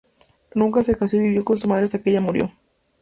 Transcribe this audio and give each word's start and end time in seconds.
Nunca 0.55 0.81
se 0.81 0.95
casó 0.97 1.17
y 1.17 1.19
vivió 1.19 1.45
con 1.45 1.59
su 1.59 1.67
madre 1.67 1.83
hasta 1.83 2.01
que 2.01 2.09
ella 2.09 2.21
murió. 2.21 2.51